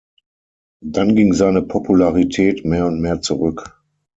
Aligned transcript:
Dann 0.83 1.15
ging 1.15 1.33
seine 1.33 1.61
Popularität 1.61 2.65
mehr 2.65 2.87
und 2.87 3.01
mehr 3.01 3.21
zurück. 3.21 3.79